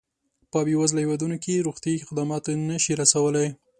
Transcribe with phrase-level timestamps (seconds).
[0.51, 3.47] په بېوزله هېوادونو کې روغتیایي خدمات نه شي رسولای.